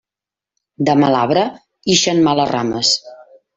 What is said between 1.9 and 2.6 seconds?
ixen males